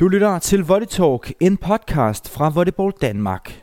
[0.00, 3.62] Du lytter til Volley Talk, en podcast fra Volleyball Danmark.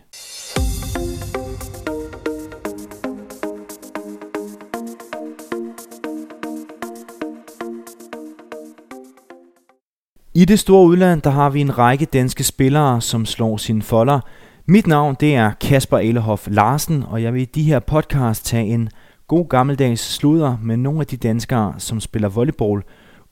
[10.34, 14.20] I det store udland, der har vi en række danske spillere, som slår sine folder.
[14.66, 18.68] Mit navn, det er Kasper Elehoff Larsen, og jeg vil i de her podcast tage
[18.68, 18.90] en
[19.28, 22.82] god gammeldags sludder med nogle af de danskere, som spiller volleyball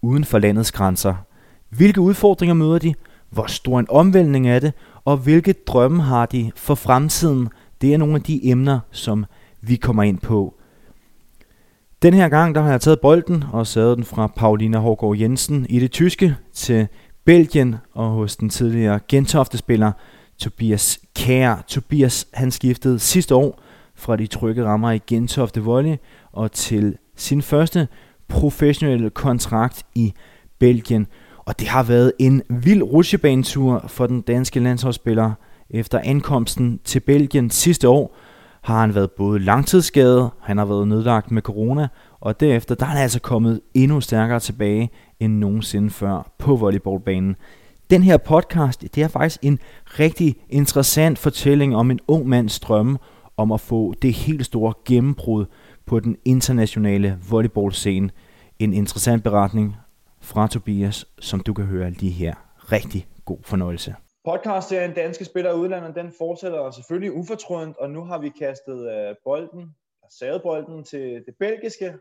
[0.02, 1.16] uden for landets grænser.
[1.78, 2.94] Hvilke udfordringer møder de?
[3.30, 4.74] Hvor stor en omvæltning er det?
[5.06, 7.50] Og hvilke drømme har de for fremtiden?
[7.82, 9.26] Det er nogle af de emner, som
[9.62, 10.54] vi kommer ind på.
[12.02, 15.66] Den her gang der har jeg taget bolden og sadet den fra Paulina Hårgaard Jensen
[15.70, 16.88] i det tyske til
[17.26, 19.92] Belgien og hos den tidligere Gentofte-spiller
[20.38, 21.64] Tobias Kær.
[21.68, 23.62] Tobias han skiftede sidste år
[23.96, 25.96] fra de trygge rammer i Gentofte Volley
[26.32, 27.88] og til sin første
[28.28, 30.14] professionelle kontrakt i
[30.60, 31.08] Belgien.
[31.46, 35.32] Og det har været en vild rutsjebanetur for den danske landsholdsspiller.
[35.70, 38.16] Efter ankomsten til Belgien sidste år
[38.62, 41.88] har han været både langtidsskadet, han har været nedlagt med corona,
[42.20, 47.36] og derefter der er han altså kommet endnu stærkere tilbage end nogensinde før på volleyballbanen.
[47.90, 49.60] Den her podcast, det er faktisk en
[50.00, 52.98] rigtig interessant fortælling om en ung mands drømme
[53.38, 55.46] om at få det helt store gennembrud
[55.86, 58.10] på den internationale volleyballscene.
[58.60, 59.76] En interessant beretning
[60.24, 62.36] fra Tobias, som du kan høre lige her.
[62.72, 63.96] Rigtig god fornøjelse.
[64.26, 69.76] Podcast-serien Danske Spillere Udlandet, den fortsætter selvfølgelig ufortrødent, og nu har vi kastet uh, bolden,
[70.20, 71.96] savet bolden til det belgiske,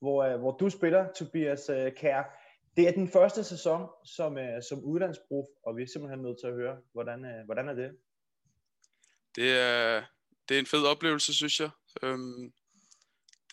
[0.00, 2.22] hvor, uh, hvor du spiller, Tobias uh, Kær.
[2.76, 6.54] Det er den første sæson som, som udlandsprof, og vi er simpelthen nødt til at
[6.54, 7.90] høre, hvordan, hvordan er det?
[9.36, 10.02] Det er,
[10.48, 11.70] det er en fed oplevelse, synes jeg.
[12.02, 12.52] Um,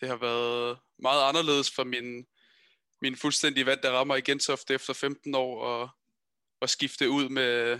[0.01, 2.25] det har været meget anderledes for min,
[3.03, 5.89] min fuldstændig vand, der rammer i Gentofte efter 15 år, og,
[6.61, 7.79] og skifte ud med,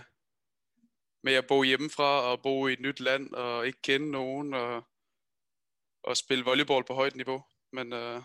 [1.22, 4.82] med at bo hjemmefra, og bo i et nyt land, og ikke kende nogen, og,
[6.02, 7.44] og spille volleyball på højt niveau.
[7.72, 8.22] Men uh,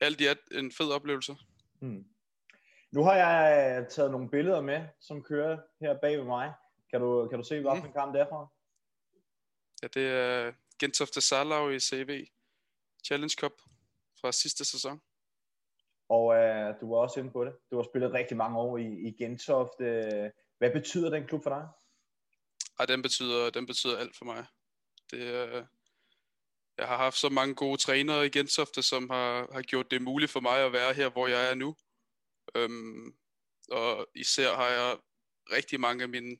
[0.00, 1.36] alt i alt en fed oplevelse.
[1.80, 2.04] Hmm.
[2.92, 3.36] Nu har jeg
[3.80, 6.52] øh, taget nogle billeder med, som kører her bag ved mig.
[6.90, 7.92] Kan du, kan du se, hvilken mm.
[7.92, 8.46] kamp det er fra?
[9.82, 12.26] Ja, det er Gentofte Sarlau i CV
[13.06, 13.52] Challenge Cup
[14.20, 15.00] fra sidste sæson.
[16.08, 17.52] Og øh, du var også inde på det.
[17.70, 19.84] Du har spillet rigtig mange år i, i Gentofte.
[20.58, 21.68] Hvad betyder den klub for dig?
[22.78, 24.46] Ej, den betyder, den betyder alt for mig.
[25.10, 25.64] Det, øh,
[26.78, 30.30] jeg har haft så mange gode trænere i Gentofte, som har, har gjort det muligt
[30.30, 31.76] for mig at være her, hvor jeg er nu.
[32.54, 33.14] Øhm,
[33.70, 34.96] og især har jeg
[35.52, 36.36] rigtig mange af mine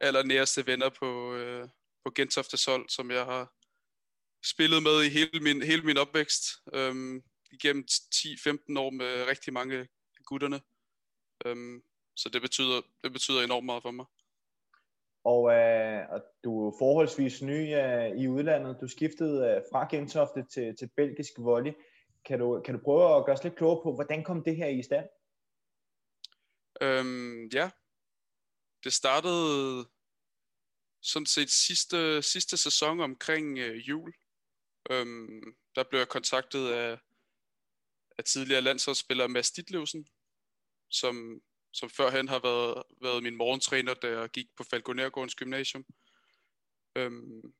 [0.00, 1.68] allernæreste venner på, øh,
[2.04, 3.52] på Gentofte Sol, som jeg har
[4.44, 6.42] spillet med i hele min, hele min opvækst.
[6.72, 7.22] Øhm,
[7.64, 9.86] igennem 10-15 år med rigtig mange af
[10.24, 10.60] gutterne.
[11.44, 11.82] Øhm,
[12.16, 14.06] så det betyder, det betyder enormt meget for mig.
[15.24, 18.78] Og, øh, og du er forholdsvis ny øh, i udlandet.
[18.80, 21.72] Du skiftede øh, fra Gentofte til, til belgisk volley.
[22.24, 24.66] Kan du, kan du prøve at gøre os lidt klogere på, hvordan kom det her
[24.66, 25.06] i stand?
[26.80, 27.70] Øhm, ja,
[28.84, 29.86] det startede
[31.02, 34.12] sådan set sidste, sidste sæson omkring øh, jul.
[34.90, 36.98] Øhm, der blev jeg kontaktet af,
[38.18, 40.08] af tidligere landsholdsspiller Mads Ditlevsen,
[40.90, 41.40] som,
[41.72, 45.84] som førhen har været, været min morgentræner, da jeg gik på Falconergårdens gymnasium.
[46.96, 47.54] Øhm,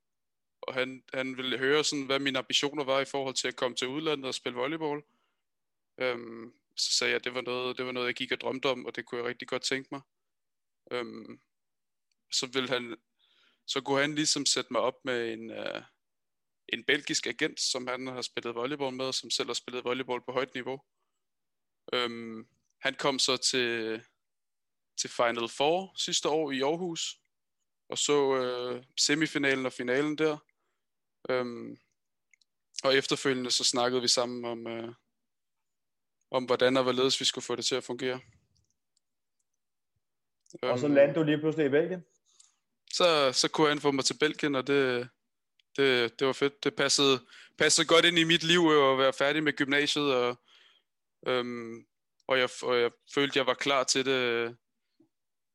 [0.62, 3.77] og han, han ville høre, sådan, hvad mine ambitioner var i forhold til at komme
[3.77, 5.03] til udlandet og spille volleyball.
[5.99, 8.69] Øhm, så sagde jeg, at det var, noget, det var noget, jeg gik og drømte
[8.69, 10.00] om, og det kunne jeg rigtig godt tænke mig.
[10.91, 11.41] Øhm,
[12.33, 12.97] så, ville han,
[13.67, 15.83] så kunne han ligesom sætte mig op med en, øh,
[16.69, 20.32] en belgisk agent, som han har spillet volleyball med, som selv har spillet volleyball på
[20.32, 20.82] højt niveau.
[21.93, 22.47] Øhm,
[22.81, 24.03] han kom så til,
[24.99, 27.21] til Final Four sidste år i Aarhus,
[27.88, 30.38] og så øh, semifinalen og finalen der.
[31.28, 31.76] Øhm,
[32.84, 34.94] og efterfølgende så snakkede vi sammen om, øh,
[36.31, 38.21] om hvordan og hvorledes vi skulle få det til at fungere.
[40.62, 42.05] Og så øhm, landede du lige pludselig i Belgien?
[42.93, 45.08] Så, så kunne han få mig til Belgien, og det,
[45.76, 46.64] det, det var fedt.
[46.64, 47.26] Det passede,
[47.58, 50.40] passede godt ind i mit liv øh, at være færdig med gymnasiet, og,
[51.26, 51.87] øhm,
[52.28, 54.55] og, jeg, og jeg følte, jeg var klar til det øh,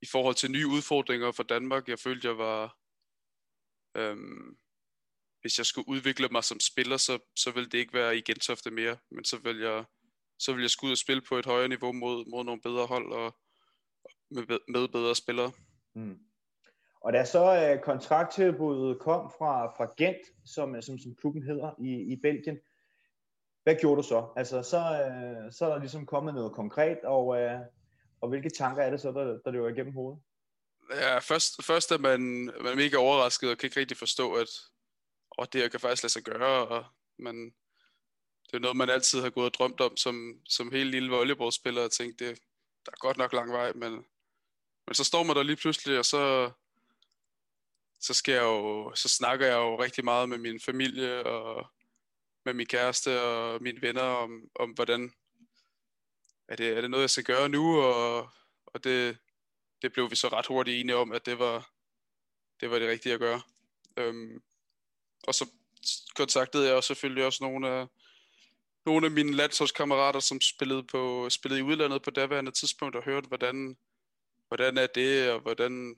[0.01, 1.87] i forhold til nye udfordringer for Danmark.
[1.87, 2.77] Jeg følte, jeg var...
[3.97, 4.57] Øhm,
[5.41, 8.71] hvis jeg skulle udvikle mig som spiller, så, så ville det ikke være i Gentofte
[8.71, 9.85] mere, men så ville jeg,
[10.39, 12.85] så ville jeg skulle ud og spille på et højere niveau mod, mod nogle bedre
[12.85, 13.37] hold og
[14.31, 15.51] med, med bedre spillere.
[15.95, 16.19] Mm.
[17.01, 21.71] Og da så øh, kontrakttilbuddet kom fra, fra Gent, som, øh, som, som klubben hedder
[21.79, 22.59] i, i Belgien,
[23.63, 24.27] hvad gjorde du så?
[24.35, 27.59] Altså, så, øh, så er der ligesom kommet noget konkret, og, øh,
[28.21, 30.21] og hvilke tanker er det så, der, der løber igennem hovedet?
[30.91, 34.47] Ja, først, først er man, man er mega overrasket og kan ikke rigtig forstå, at
[35.31, 36.85] og det her kan faktisk lade sig gøre, og
[37.19, 37.45] man,
[38.47, 41.83] det er noget, man altid har gået og drømt om som, som helt lille volleyballspiller,
[41.83, 42.39] og tænkt, det,
[42.85, 43.91] der er godt nok lang vej, men,
[44.87, 46.51] men så står man der lige pludselig, og så,
[48.01, 51.67] så, skal jeg jo, så snakker jeg jo rigtig meget med min familie, og
[52.45, 55.13] med min kæreste og mine venner om, om hvordan,
[56.47, 58.29] er det, er det noget, jeg skal gøre nu, og,
[58.65, 59.17] og det,
[59.81, 61.71] det blev vi så ret hurtigt enige om, at det var
[62.59, 63.41] det, var det rigtige at gøre.
[63.97, 64.41] Øhm,
[65.27, 65.49] og så
[66.15, 67.87] kontaktede jeg også selvfølgelig også nogle af,
[68.85, 73.27] nogle af mine landsholdskammerater, som spillede, på, spillede i udlandet på daværende tidspunkt, og hørte,
[73.27, 73.77] hvordan,
[74.47, 75.95] hvordan er det, og hvordan,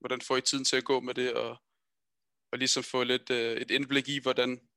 [0.00, 1.56] hvordan får I tiden til at gå med det, og,
[2.52, 4.68] og ligesom få lidt øh, et indblik i, hvordan,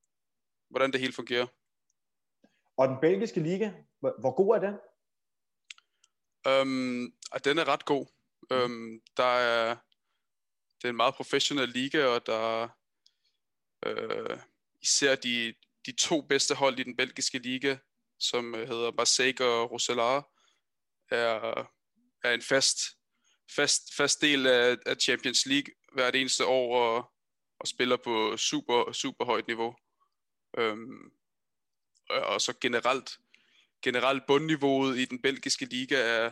[0.70, 1.48] hvordan det hele fungerer.
[2.78, 4.76] Og den belgiske liga, hvor, god er den?
[6.50, 8.06] Um, og den er ret god.
[8.54, 9.76] Um, der er,
[10.78, 12.70] det er en meget professionel liga, og der er
[13.86, 14.40] øh,
[14.82, 15.54] især de,
[15.86, 17.78] de to bedste hold i den belgiske liga,
[18.20, 20.24] som øh, hedder Marseille og Roselare,
[21.12, 21.64] er,
[22.24, 22.78] er en fast,
[23.56, 27.12] fast, fast del af, af Champions League hvert eneste år og,
[27.60, 29.76] og spiller på super, super højt niveau.
[30.58, 31.12] Øhm,
[32.10, 33.10] og så generelt,
[33.84, 36.32] generelt bundniveauet i den belgiske liga er,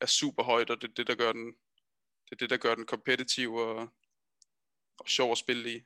[0.00, 1.46] er super højt, og det er det, der gør den,
[2.24, 3.88] det er det, der gør den kompetitiv og,
[4.98, 5.80] og sjov at spille i.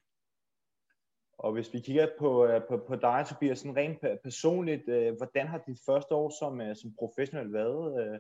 [1.39, 5.47] Og hvis vi kigger på, øh, på, på dig, Tobias, sådan rent personligt, øh, hvordan
[5.47, 8.19] har dit første år som, øh, som professionel været, øh,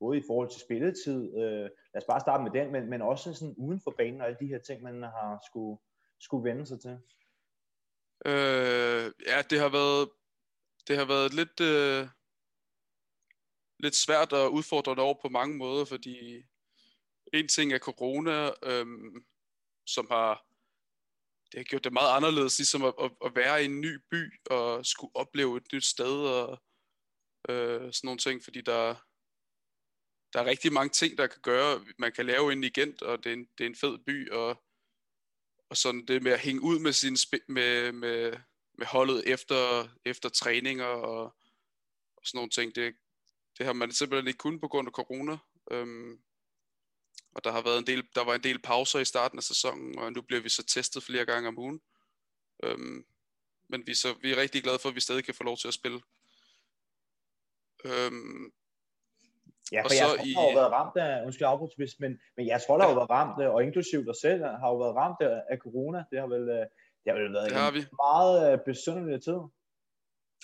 [0.00, 3.34] både i forhold til spilletid, øh, lad os bare starte med den, men, men også
[3.34, 5.80] sådan uden for banen og alle de her ting, man har skulle,
[6.20, 6.98] skulle vende sig til?
[8.26, 10.08] Øh, ja, det har været,
[10.88, 12.08] det har været lidt, øh,
[13.78, 16.42] lidt svært og udfordrende over på mange måder, fordi
[17.32, 18.86] en ting er corona, øh,
[19.86, 20.50] som har
[21.52, 24.40] det har gjort det meget anderledes, ligesom at, at, at være i en ny by
[24.50, 26.62] og skulle opleve et nyt sted og
[27.48, 28.94] øh, sådan nogle ting, fordi der,
[30.32, 31.84] der er rigtig mange ting, der kan gøre.
[31.98, 34.62] Man kan lave en igen, og det er en, det er en fed by, og,
[35.68, 37.16] og sådan det med at hænge ud med, sin
[37.48, 38.36] med, med,
[38.78, 41.24] med holdet efter, efter træninger og,
[42.16, 42.94] og sådan nogle ting, det,
[43.58, 45.38] det har man simpelthen ikke kun på grund af corona.
[45.70, 46.20] Øhm,
[47.34, 49.98] og der har været en del, der var en del pauser i starten af sæsonen,
[49.98, 51.80] og nu bliver vi så testet flere gange om ugen.
[52.62, 53.06] Øhm,
[53.68, 55.68] men vi, så, vi er rigtig glade for, at vi stadig kan få lov til
[55.68, 56.00] at spille.
[57.84, 58.52] Øhm,
[59.72, 60.32] ja, for og jeres i...
[60.32, 63.46] har jo været ramt af, undskyld afbrudt, men, men jeres hold har jo været ramt,
[63.46, 65.20] og inklusiv dig selv, har jo været ramt
[65.52, 66.04] af, corona.
[66.10, 66.66] Det har vel, øh,
[67.02, 67.82] det har vel været det har vi.
[68.06, 69.40] meget øh, besynderlig tid.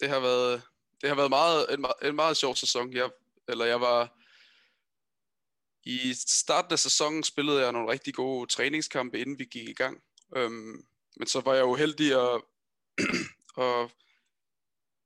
[0.00, 0.62] Det har været,
[1.00, 2.92] det har været meget, en, en meget sjov sæson.
[2.92, 3.10] Jeg,
[3.48, 4.00] eller jeg var,
[5.86, 10.02] i starten af sæsonen spillede jeg nogle rigtig gode træningskampe, inden vi gik i gang.
[10.36, 10.86] Øhm,
[11.16, 12.42] men så var jeg uheldig at,
[13.66, 13.90] at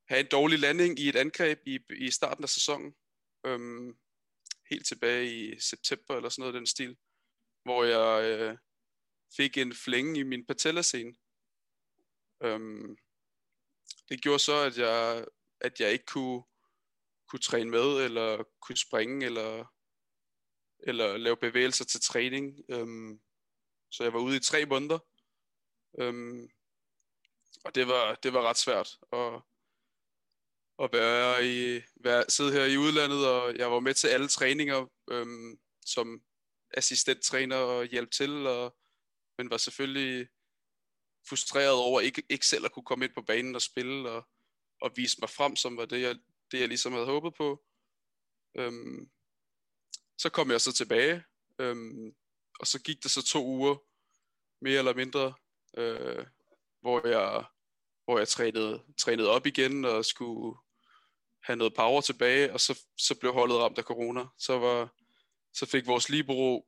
[0.08, 2.94] have en dårlig landing i et angreb i, i starten af sæsonen.
[3.46, 3.96] Øhm,
[4.70, 6.98] helt tilbage i september eller sådan noget den stil.
[7.62, 8.58] Hvor jeg øh,
[9.36, 11.14] fik en flænge i min patellascene.
[12.42, 12.96] Øhm,
[14.08, 15.24] det gjorde så, at jeg,
[15.60, 16.42] at jeg ikke kunne,
[17.28, 19.66] kunne træne med, eller kunne springe, eller
[20.82, 22.64] eller lave bevægelser til træning.
[22.68, 23.20] Øhm,
[23.90, 24.98] så jeg var ude i tre måneder.
[25.98, 26.48] Øhm,
[27.64, 29.46] og det var, det var ret svært Og
[30.80, 34.86] at være i, være, sidde her i udlandet, og jeg var med til alle træninger
[35.10, 36.22] øhm, som
[36.70, 38.76] assistenttræner og hjælp til, og,
[39.38, 40.28] men var selvfølgelig
[41.28, 44.28] frustreret over ikke, ikke selv at kunne komme ind på banen og spille og,
[44.80, 46.16] og vise mig frem, som var det, jeg,
[46.50, 47.64] det, jeg ligesom havde håbet på.
[48.56, 49.10] Øhm,
[50.18, 51.24] så kom jeg så tilbage,
[51.58, 52.14] øhm,
[52.60, 53.76] og så gik det så to uger,
[54.64, 55.34] mere eller mindre,
[55.76, 56.26] øh,
[56.80, 57.44] hvor jeg
[58.04, 60.58] hvor jeg trænede, trænede op igen og skulle
[61.42, 64.24] have noget power tilbage, og så, så blev holdet ramt af corona.
[64.38, 64.88] Så, var,
[65.52, 66.66] så fik vores libero,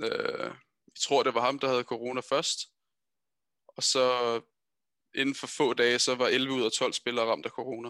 [0.00, 0.50] øh,
[0.86, 2.58] jeg tror det var ham, der havde corona først,
[3.66, 4.40] og så
[5.14, 7.88] inden for få dage, så var 11 ud af 12 spillere ramt af corona.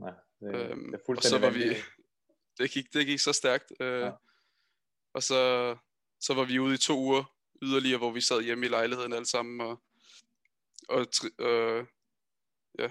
[0.00, 1.76] Ja, det, øhm, det er og så var vi,
[2.58, 3.72] det gik, det gik så stærkt.
[3.80, 4.10] Øh, ja.
[5.14, 5.76] Og så,
[6.20, 9.26] så var vi ude i to uger yderligere, hvor vi sad hjemme i lejligheden alle
[9.26, 9.82] sammen og,
[10.88, 11.86] og tri, øh,
[12.78, 12.90] ja,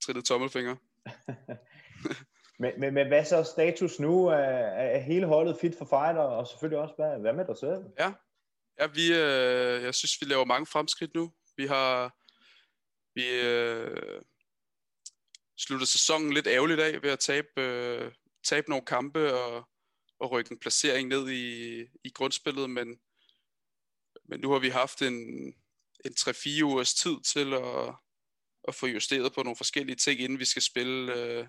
[0.00, 0.76] trillede tommelfinger.
[2.58, 4.26] men, men, men hvad så status nu?
[4.26, 7.84] Er, er hele holdet fit for fight, og selvfølgelig også, hvad, hvad med dig selv?
[7.98, 8.12] Ja,
[8.80, 11.32] ja vi, øh, jeg synes, vi laver mange fremskridt nu.
[11.56, 12.16] Vi har
[13.14, 14.22] vi øh,
[15.58, 18.12] sluttet sæsonen lidt ærgerligt af ved at tabe, øh,
[18.44, 19.68] tabe nogle kampe, og
[20.18, 23.00] og rykke en placering ned i, i grundspillet, men,
[24.28, 25.14] men nu har vi haft en,
[26.04, 27.94] en 3-4 ugers tid til at,
[28.68, 31.46] at få justeret på nogle forskellige ting, inden vi skal spille, øh,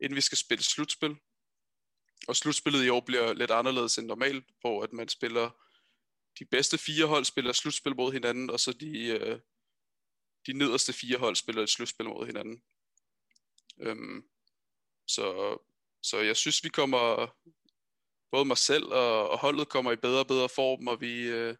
[0.00, 1.16] inden vi skal spille slutspil.
[2.28, 5.50] Og slutspillet i år bliver lidt anderledes end normalt, hvor at man spiller
[6.38, 9.40] de bedste fire hold spiller slutspil mod hinanden, og så de, øh,
[10.46, 12.62] de nederste fire hold spiller et slutspil mod hinanden.
[13.80, 14.28] Øhm,
[15.06, 15.58] så,
[16.02, 17.26] så jeg synes, vi kommer,
[18.30, 21.56] både mig selv og, og holdet kommer i bedre og bedre form, og, vi, øh,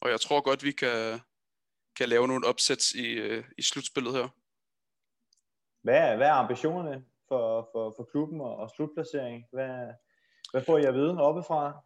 [0.00, 1.20] og jeg tror godt, vi kan,
[1.96, 4.28] kan lave nogle opsæt i, øh, i slutspillet her.
[5.82, 9.44] Hvad er, hvad er ambitionerne for, for, for klubben og, og slutplacering?
[9.52, 9.92] Hvad,
[10.50, 11.82] hvad får jeg at vide oppefra?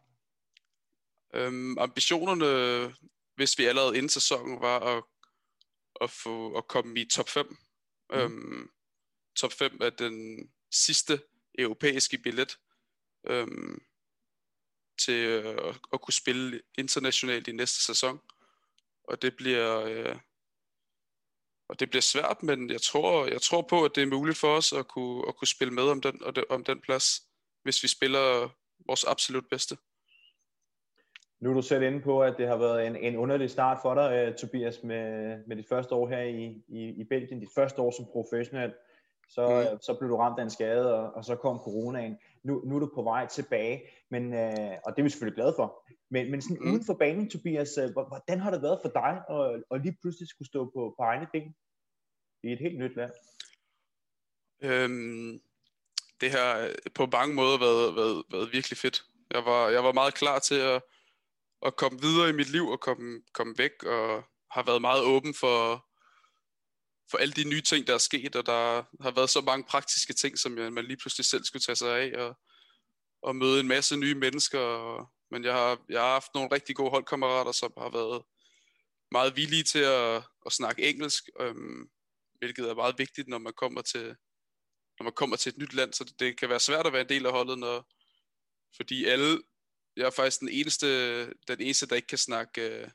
[1.33, 2.93] Øhm, ambitionerne,
[3.35, 5.03] hvis vi allerede inden sæsonen, var at,
[6.01, 7.47] at, få, at komme i top 5.
[7.49, 8.17] Mm.
[8.17, 8.69] Øhm,
[9.35, 11.21] top 5 er den sidste
[11.57, 12.57] europæiske billet
[13.27, 13.81] øhm,
[15.05, 18.19] til at, at kunne spille internationalt i næste sæson.
[19.03, 20.15] Og det bliver øh,
[21.71, 24.47] og det bliver svært, men jeg tror, jeg tror på, at det er muligt for
[24.47, 27.05] os at kunne, at kunne spille med om den, om den plads,
[27.63, 28.25] hvis vi spiller
[28.87, 29.77] vores absolut bedste.
[31.39, 33.93] Nu er du selv inde på, at det har været en, en underlig start for
[33.93, 37.81] dig, uh, Tobias, med, med dit første år her i, i, i Belgien, dit første
[37.81, 38.73] år som professionel.
[39.29, 39.81] Så, mm.
[39.81, 42.17] så blev du ramt af en skade, og, og så kom coronaen.
[42.43, 43.81] Nu, nu er du på vej tilbage,
[44.11, 45.89] men, uh, og det er vi selvfølgelig glade for.
[46.09, 46.71] Men, men sådan mm.
[46.71, 50.27] uden for banen, Tobias, uh, hvordan har det været for dig at, at lige pludselig
[50.29, 51.55] skulle stå på, på egne ben
[52.43, 53.11] i et helt nyt land?
[54.63, 55.39] Øhm,
[56.21, 59.03] det har på mange måder været, været, været virkelig fedt.
[59.31, 60.81] Jeg var, jeg var meget klar til at
[61.65, 65.33] at komme videre i mit liv og komme, komme væk, og har været meget åben
[65.33, 65.85] for,
[67.11, 70.13] for alle de nye ting, der er sket, og der har været så mange praktiske
[70.13, 72.39] ting, som man lige pludselig selv skulle tage sig af, og,
[73.21, 74.59] og møde en masse nye mennesker.
[74.59, 78.21] Og, men jeg har, jeg har haft nogle rigtig gode holdkammerater, som har været
[79.11, 81.89] meget villige til at, at snakke engelsk, øhm,
[82.39, 84.15] hvilket er meget vigtigt, når man kommer til
[84.99, 87.01] når man kommer til et nyt land, så det, det kan være svært at være
[87.01, 87.91] en del af holdet, når,
[88.75, 89.41] fordi alle
[89.95, 92.89] jeg er faktisk den eneste, den eneste der ikke kan snakke øh,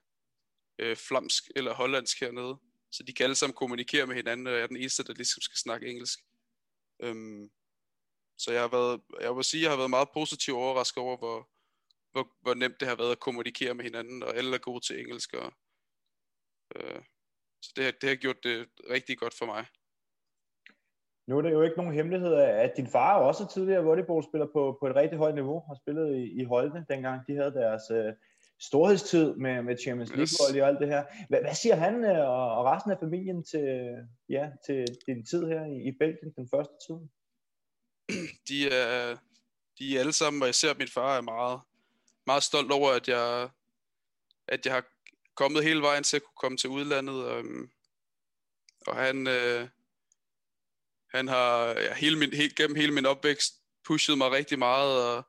[0.78, 2.58] øh, flamsk eller hollandsk hernede.
[2.96, 5.40] Så de kan alle sammen kommunikere med hinanden, og jeg er den eneste, der ligesom
[5.40, 6.18] skal snakke engelsk.
[7.02, 7.50] Øhm,
[8.38, 11.48] så jeg har været, jeg vil sige, jeg har været meget positiv overrasket over, hvor,
[12.12, 15.00] hvor, hvor nemt det har været at kommunikere med hinanden, og alle er gode til
[15.00, 15.34] engelsk.
[15.34, 15.52] Og,
[16.76, 17.00] øh,
[17.62, 19.66] så det, det har gjort det rigtig godt for mig.
[21.26, 24.86] Nu er det jo ikke nogen hemmelighed, at din far også tidligere volleyballspiller på, på
[24.86, 28.12] et rigtig højt niveau, har spillet i, i Holte, dengang de havde deres øh,
[28.60, 30.40] storhedstid med, med Champions League yes.
[30.40, 31.04] og alt det her.
[31.28, 33.94] Hvad, hvad siger han øh, og, og resten af familien til,
[34.28, 36.98] ja, til din tid her i, i Belgien, den første tid?
[38.48, 39.16] De er,
[39.78, 41.60] de er alle sammen, og især min far er meget,
[42.26, 43.48] meget stolt over, at jeg,
[44.48, 44.84] at jeg har
[45.34, 47.24] kommet hele vejen til at kunne komme til udlandet.
[47.24, 47.70] Og, øhm,
[48.86, 49.68] og han, øh,
[51.14, 55.22] han har ja, hele min, helt, gennem hele min opvækst pushet mig rigtig meget, og,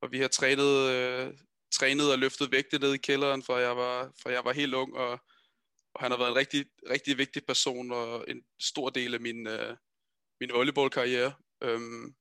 [0.00, 1.34] og vi har trænet, øh,
[1.72, 4.96] trænet og løftet vægte ned i kælderen, fra jeg var, fra jeg var helt ung,
[4.96, 5.10] og,
[5.94, 9.46] og han har været en rigtig, rigtig vigtig person, og en stor del af min,
[9.46, 9.76] øh,
[10.40, 11.32] min volleyballkarriere.
[11.62, 12.14] Øhm,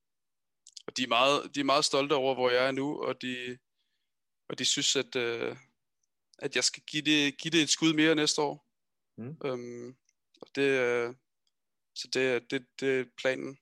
[0.87, 3.57] og de er, meget, de er meget stolte over, hvor jeg er nu, og de,
[4.49, 5.55] og de synes, at, øh,
[6.39, 8.65] at jeg skal give det, give det et skud mere næste år.
[9.17, 9.37] Mm.
[9.45, 9.95] Øhm,
[10.41, 11.13] og det, øh,
[11.95, 13.57] så det, det, det er planen.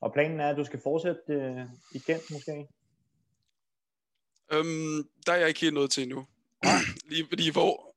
[0.00, 2.66] Og planen er, at du skal fortsætte øh, igen måske?
[4.52, 6.26] Øhm, der er jeg ikke helt nået til endnu.
[7.10, 7.96] lige, lige hvor...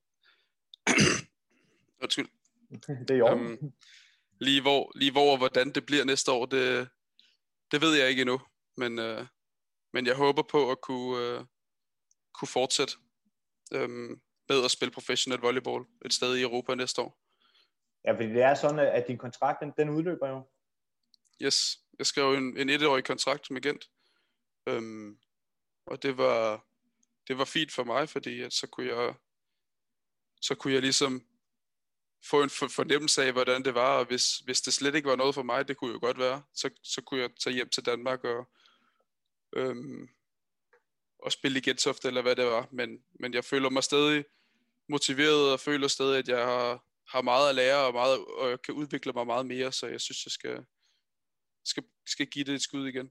[2.02, 2.28] Undskyld.
[3.08, 3.28] det er jo.
[3.28, 3.72] Øhm,
[4.38, 6.88] lige hvor, lige hvor og hvordan det bliver næste år, det,
[7.70, 8.40] det ved jeg ikke endnu.
[8.76, 9.26] Men, øh,
[9.92, 11.44] men jeg håber på at kunne, øh,
[12.34, 12.94] kunne fortsætte
[13.72, 13.88] øh,
[14.48, 17.18] med at spille professionel volleyball et sted i Europa næste år.
[18.04, 20.42] Ja, fordi det er sådan, at din kontrakt, den, den udløber jo.
[21.42, 23.90] Yes, jeg skrev en, en etårig kontrakt som agent.
[24.66, 25.18] Øhm,
[25.86, 26.66] og det var,
[27.28, 29.14] det var fint for mig, fordi at så kunne jeg,
[30.40, 31.26] så kunne jeg ligesom
[32.24, 35.34] få en fornemmelse af, hvordan det var, og hvis, hvis det slet ikke var noget
[35.34, 38.24] for mig, det kunne jo godt være, så, så kunne jeg tage hjem til Danmark
[38.24, 38.48] og,
[39.56, 40.08] øhm,
[41.18, 44.24] og spille i Gentofte, eller hvad det var, men, men jeg føler mig stadig
[44.88, 48.74] motiveret, og føler stadig, at jeg har, har meget at lære, og, meget, og kan
[48.74, 50.64] udvikle mig meget mere, så jeg synes, jeg skal,
[51.64, 53.10] skal, skal give det et skud igen.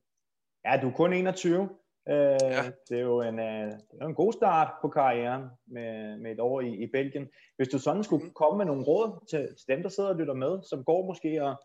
[0.66, 1.70] Ja, du er kun 21.
[2.10, 2.16] Uh,
[2.56, 2.72] ja.
[2.90, 6.62] Det er jo en, det er en god start på karrieren med, med et år
[6.62, 7.28] i, i Belgien.
[7.56, 8.34] Hvis du sådan skulle mm.
[8.34, 11.44] komme med nogle råd til, til dem, der sidder og lytter med, som går måske
[11.44, 11.56] og,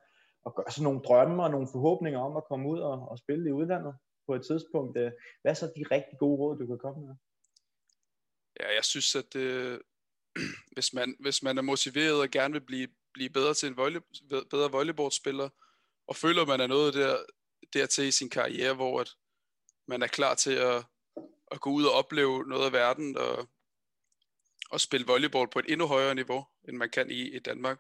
[0.45, 3.49] og gør sådan nogle drømme og nogle forhåbninger om at komme ud og, og spille
[3.49, 3.95] i udlandet,
[4.27, 4.99] på et tidspunkt.
[4.99, 7.15] Øh, hvad er så de rigtig gode råd, du kan komme med?
[8.61, 9.81] Ja, jeg synes, at øh,
[10.75, 14.01] hvis, man, hvis man er motiveret og gerne vil blive, blive bedre til en volley,
[14.51, 15.49] bedre volleyballspiller,
[16.07, 17.17] og føler, man er noget der,
[17.73, 19.11] dertil i sin karriere, hvor at
[19.91, 20.85] man er klar til at,
[21.51, 23.49] at gå ud og opleve noget af verden og,
[24.71, 27.79] og spille volleyball på et endnu højere niveau, end man kan i, i Danmark,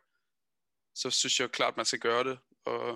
[0.95, 2.39] så synes jeg klart, man skal gøre det.
[2.65, 2.91] Og,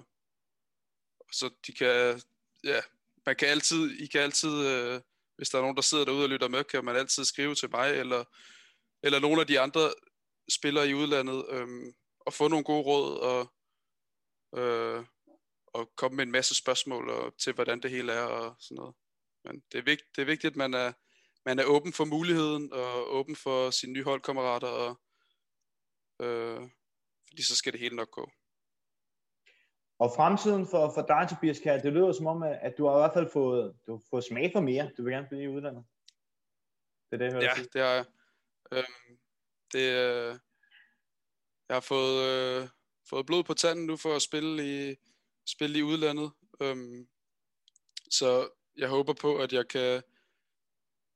[1.20, 2.22] og så de kan,
[2.64, 2.80] ja,
[3.26, 5.00] man kan altid, I kan altid, øh,
[5.36, 7.70] hvis der er nogen, der sidder derude og lytter med, kan man altid skrive til
[7.70, 8.24] mig, eller,
[9.02, 9.94] eller nogle af de andre
[10.50, 11.68] spillere i udlandet, øh,
[12.20, 13.52] og få nogle gode råd, og,
[14.60, 15.04] øh,
[15.66, 18.94] og komme med en masse spørgsmål og, til, hvordan det hele er, og sådan noget.
[19.44, 20.92] Men det er, vigtigt, det er vigtigt, at man er,
[21.44, 25.00] man er åben for muligheden, og åben for sine nye holdkammerater, og,
[26.26, 26.60] øh,
[27.28, 28.30] fordi så skal det hele nok gå.
[29.98, 33.00] Og fremtiden for, for dig, Tobias Kjær, det lyder som om, at du har i
[33.00, 34.90] hvert fald fået, du har fået smag for mere.
[34.96, 35.84] Du vil gerne blive i udlandet.
[37.10, 38.04] Det er det, jeg Ja, det har jeg.
[38.72, 39.18] Øhm,
[39.72, 40.38] det, øh,
[41.68, 42.68] jeg har fået, øh,
[43.10, 44.96] fået blod på tanden nu for at spille i,
[45.46, 46.32] spille i udlandet.
[46.60, 47.08] Øhm,
[48.10, 50.02] så jeg håber på, at jeg kan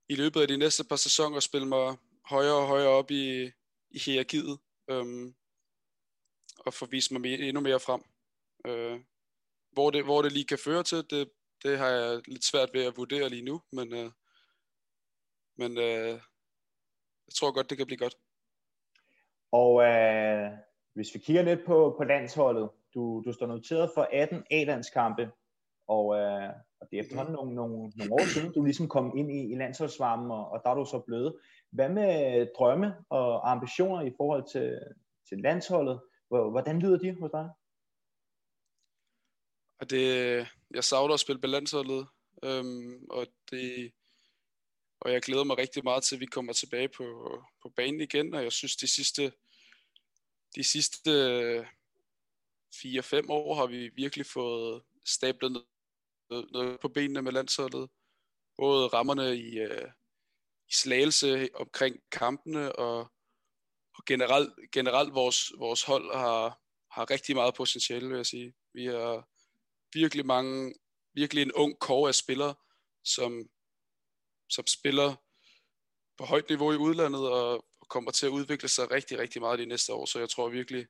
[0.09, 3.50] i løbet af de næste par sæsoner spille mig højere og højere op i,
[3.91, 4.59] i hierarkiet.
[4.91, 5.35] Øhm,
[6.67, 8.03] og få vist mig mere, endnu mere frem.
[8.67, 9.00] Øh,
[9.73, 11.31] hvor, det, hvor det lige kan føre til, det,
[11.62, 14.11] det har jeg lidt svært ved at vurdere lige nu, men, øh,
[15.57, 16.21] men øh,
[17.27, 18.17] jeg tror godt, det kan blive godt.
[19.53, 20.50] Og øh,
[20.95, 25.31] hvis vi kigger lidt på, på landsholdet, du, du står noteret for 18 A-landskampe,
[25.88, 29.32] og, øh, og det er efterhånden nogle, nogle, nogle år siden, du ligesom kom ind
[29.32, 31.37] i, i landsholdsvarmen, og, og der er du så blevet.
[31.70, 34.78] Hvad med drømme og ambitioner i forhold til,
[35.28, 36.00] til landsholdet?
[36.28, 37.49] Hvordan lyder de hos dig?
[39.80, 40.04] Og det,
[40.75, 42.06] jeg savner at spille på landsholdet,
[42.42, 43.92] øhm, og, det,
[45.00, 47.04] og jeg glæder mig rigtig meget til, at vi kommer tilbage på,
[47.62, 49.32] på banen igen, og jeg synes, de sidste,
[50.54, 51.67] de sidste øh,
[52.75, 55.64] 4-5 år har vi virkelig fået stablet
[56.30, 57.91] noget, noget på benene med landsholdet.
[58.56, 59.91] Både rammerne i, øh,
[60.69, 62.99] i slagelse omkring kampene, og,
[63.95, 66.60] og generelt, generelt vores, vores hold har,
[66.91, 68.54] har rigtig meget potentiale, vil jeg sige.
[68.75, 69.28] Vi har
[69.93, 70.75] virkelig mange,
[71.14, 72.54] virkelig en ung kår af spillere,
[73.04, 73.49] som,
[74.49, 75.14] som spiller
[76.19, 79.58] på højt niveau i udlandet og, og kommer til at udvikle sig rigtig, rigtig meget
[79.58, 80.06] de næste år.
[80.06, 80.86] Så jeg tror virkelig,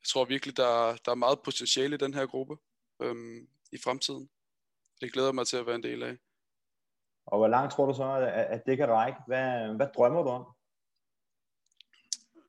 [0.00, 2.56] jeg tror virkelig, der, der er meget potentiale i den her gruppe
[3.02, 4.30] øhm, i fremtiden.
[5.00, 6.16] Det glæder mig til at være en del af.
[7.26, 9.18] Og hvor langt tror du så, at, at det kan række?
[9.26, 10.46] Hvad, hvad drømmer du om?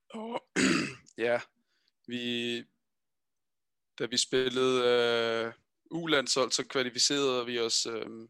[0.09, 0.43] Og,
[1.27, 1.39] ja,
[2.07, 2.57] vi,
[3.99, 5.53] da vi spillede øh,
[5.91, 8.29] U-landshold, så kvalificerede vi os øh,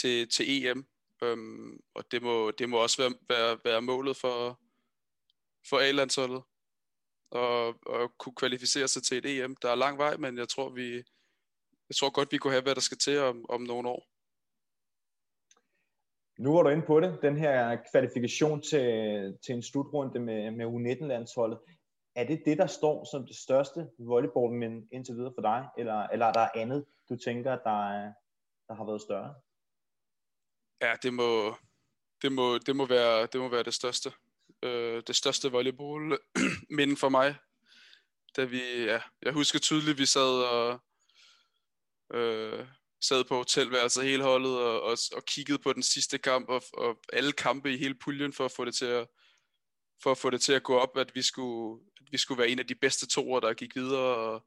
[0.00, 0.88] til, til EM.
[1.22, 4.60] Øhm, og det må, det må også være, være, være målet for,
[5.68, 6.42] for A-landsholdet.
[7.30, 9.56] Og, og kunne kvalificere sig til et EM.
[9.56, 11.02] Der er lang vej, men jeg tror, vi,
[11.88, 14.02] jeg tror godt, vi kunne have, hvad der skal til om, om nogle år.
[16.38, 18.86] Nu var du inde på det, den her kvalifikation til,
[19.46, 21.58] til en slutrunde med, med U19-landsholdet
[22.18, 26.26] er det det, der står som det største volleyballmind indtil videre for dig, eller, eller
[26.26, 28.12] er der andet, du tænker, der,
[28.68, 29.34] der har været større?
[30.82, 31.54] Ja, det må,
[32.22, 34.12] det må, det må, være, det må være det største.
[34.62, 36.18] Øh, det største volleyball
[36.78, 37.34] minde for mig.
[38.36, 40.80] Da vi, ja, jeg husker tydeligt, vi sad og
[42.14, 42.66] øh,
[43.00, 47.00] sad på hotelværelset hele holdet og, og, og kiggede på den sidste kamp og, og
[47.12, 49.06] alle kampe i hele puljen for at få det til at,
[50.02, 52.48] for at få det til at gå op, at vi skulle, at vi skulle være
[52.48, 54.46] en af de bedste toer, der gik videre, og,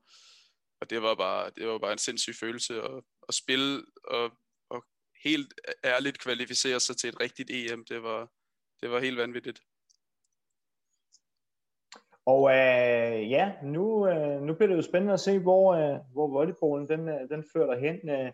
[0.82, 4.32] og det var bare, det var bare en sindssyg følelse at, at spille og,
[4.70, 4.86] og
[5.24, 7.86] helt ærligt kvalificere sig til et rigtigt EM.
[7.86, 8.30] Det var,
[8.82, 9.62] det var helt vanvittigt.
[12.26, 16.28] Og øh, ja, nu, øh, nu bliver det jo spændende at se, hvor, øh, hvor
[16.28, 18.10] volleyballen den, øh, den fører dig hen.
[18.10, 18.32] Øh,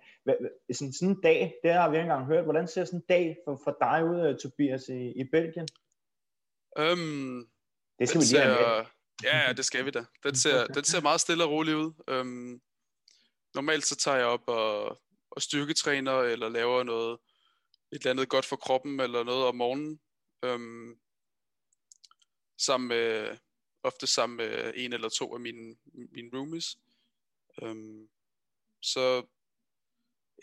[0.74, 2.44] sådan, sådan en dag, det har vi ikke engang hørt.
[2.44, 5.68] Hvordan ser sådan en dag for, for dig ud, øh, Tobias, i, i Belgien?
[6.80, 7.48] Um,
[8.00, 8.86] det skal vi lige have med.
[9.24, 10.06] Ja, det skal vi da.
[10.24, 11.92] Den ser, den ser meget stille og rolig ud.
[12.12, 12.62] Um,
[13.56, 14.98] normalt så tager jeg op og,
[15.32, 17.18] og styrketræner, eller laver noget,
[17.92, 20.00] et eller andet godt for kroppen, eller noget om morgenen.
[20.48, 20.96] Um,
[22.58, 23.38] sammen med,
[23.88, 26.78] ofte sammen med en eller to af mine, mine roomies.
[27.62, 28.10] Øhm,
[28.82, 29.26] så,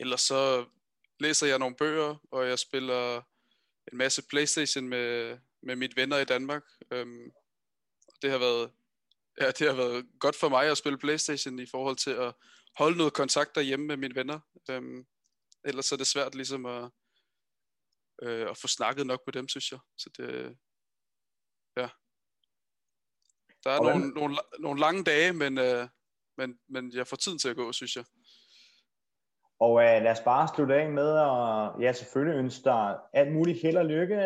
[0.00, 0.64] ellers så
[1.20, 3.22] læser jeg nogle bøger, og jeg spiller
[3.92, 6.64] en masse Playstation med, med mine venner i Danmark.
[6.94, 7.33] Um,
[8.22, 8.70] det har været
[9.40, 12.35] ja, det har været godt for mig at spille Playstation i forhold til at
[12.76, 14.40] holde noget kontakt derhjemme med mine venner.
[14.70, 15.07] Øhm,
[15.64, 16.90] ellers er det svært ligesom at,
[18.22, 19.78] øh, at få snakket nok med dem, synes jeg.
[19.96, 20.57] Så det.
[23.64, 25.88] Der er nogle, nogle, nogle lange dage, men, øh,
[26.38, 28.05] men, men jeg får tiden til at gå, synes jeg.
[29.61, 33.62] Og uh, lad os bare slutte af med at ja, selvfølgelig ønske dig alt muligt
[33.62, 34.18] held og lykke,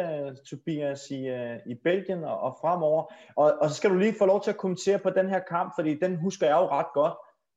[0.51, 3.13] Tobias, i, uh, i Belgien og, og fremover.
[3.37, 5.73] Og, og så skal du lige få lov til at kommentere på den her kamp,
[5.77, 7.15] fordi den husker jeg jo ret godt.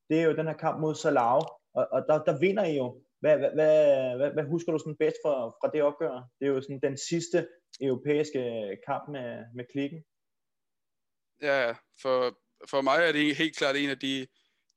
[0.08, 1.40] Det er jo den her kamp mod Salau,
[1.74, 3.02] og, og der, der vinder I jo.
[3.20, 6.14] Hvad, hvad, hvad, hvad, hvad husker du sådan bedst fra, fra det opgør?
[6.38, 7.46] Det er jo sådan den sidste
[7.80, 8.42] europæiske
[8.86, 10.00] kamp med, med klikken.
[11.42, 14.26] Ja, for, for mig er det helt klart en af de,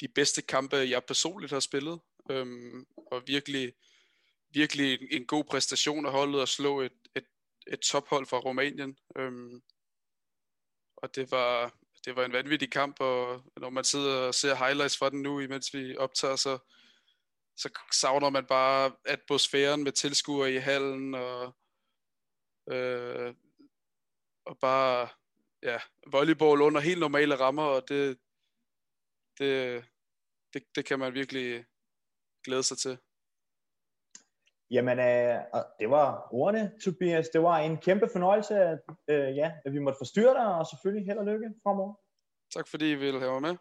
[0.01, 1.99] de bedste kampe, jeg personligt har spillet
[2.29, 3.73] øhm, og virkelig,
[4.49, 7.25] virkelig en, en god præstation af holdet at slå et, et,
[7.67, 8.97] et tophold fra Rumænien.
[9.17, 9.61] Øhm,
[10.97, 14.97] og det var, det var en vanvittig kamp, og når man sidder og ser highlights
[14.97, 16.57] fra den nu, imens vi optager, så,
[17.57, 21.55] så savner man bare atmosfæren med tilskuere i hallen, og,
[22.71, 23.35] øh,
[24.45, 25.09] og bare
[25.69, 25.79] ja,
[26.11, 28.17] volleyball under helt normale rammer, og det,
[29.39, 29.83] det,
[30.53, 31.65] det, det kan man virkelig
[32.45, 32.97] glæde sig til.
[34.71, 35.35] Jamen, øh,
[35.79, 37.29] det var ordene, Tobias.
[37.29, 41.05] Det var en kæmpe fornøjelse, at, øh, ja, at vi måtte forstyrre dig, og selvfølgelig
[41.07, 41.93] held og lykke fremover.
[42.55, 43.57] Tak fordi I ville have mig med.